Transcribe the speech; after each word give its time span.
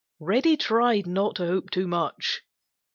Reddy 0.19 0.57
tried 0.57 1.05
not 1.05 1.35
to 1.35 1.45
hope 1.45 1.69
too 1.69 1.87
much. 1.87 2.41